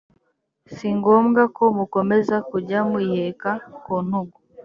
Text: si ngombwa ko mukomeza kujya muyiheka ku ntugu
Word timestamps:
si 0.73 0.87
ngombwa 0.97 1.41
ko 1.57 1.63
mukomeza 1.77 2.35
kujya 2.49 2.79
muyiheka 2.89 3.51
ku 3.83 3.93
ntugu 4.05 4.37